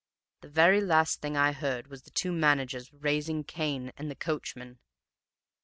[0.41, 4.79] The very last thing I heard was the two managers raising Cain and the coachman.